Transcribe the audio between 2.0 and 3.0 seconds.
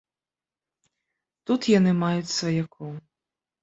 маюць сваякоў.